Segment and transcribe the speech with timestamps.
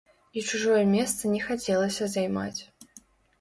[0.39, 2.61] І чужое месца не хацелася займаць.